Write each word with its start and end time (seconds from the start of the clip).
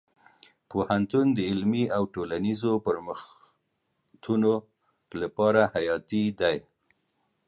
پوهنتون 0.69 1.25
د 1.33 1.39
علمي 1.49 1.85
او 1.95 2.03
ټولنیزو 2.13 2.73
پرمختګونو 2.87 4.53
لپاره 5.21 5.61
حیاتي 5.75 6.23
دی. 6.39 6.57